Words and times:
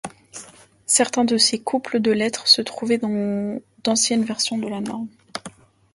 Certains 0.87 1.25
de 1.25 1.37
ces 1.37 1.59
couples 1.59 1.99
de 1.99 2.09
lettres 2.09 2.47
se 2.47 2.63
trouvaient 2.63 2.97
dans 2.97 3.59
d'anciennes 3.83 4.23
versions 4.23 4.57
de 4.57 4.67
la 4.67 4.81
norme. 4.81 5.09